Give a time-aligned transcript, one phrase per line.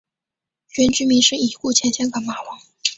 [0.77, 2.59] 原居民是已故前香港马王。